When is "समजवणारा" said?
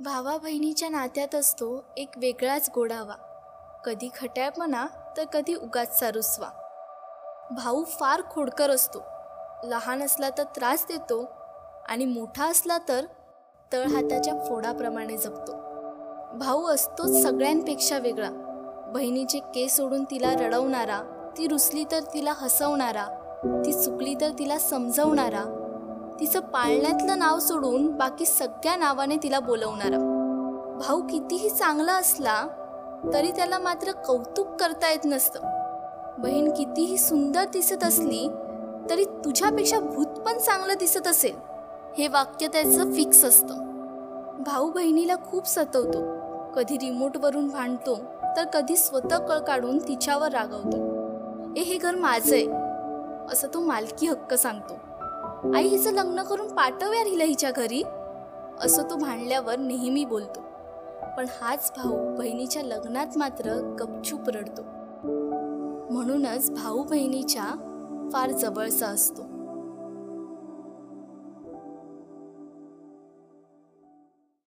24.58-25.44